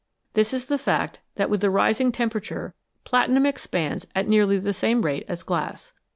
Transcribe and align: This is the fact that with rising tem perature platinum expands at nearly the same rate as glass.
This 0.33 0.51
is 0.51 0.65
the 0.65 0.79
fact 0.79 1.19
that 1.35 1.47
with 1.47 1.63
rising 1.63 2.11
tem 2.11 2.31
perature 2.31 2.73
platinum 3.03 3.45
expands 3.45 4.07
at 4.15 4.27
nearly 4.27 4.57
the 4.57 4.73
same 4.73 5.03
rate 5.03 5.25
as 5.27 5.43
glass. 5.43 5.93